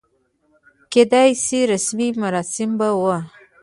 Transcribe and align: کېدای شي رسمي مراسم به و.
کېدای 0.93 1.29
شي 1.43 1.59
رسمي 1.71 2.09
مراسم 2.21 2.69
به 2.79 2.89
و. 2.99 3.01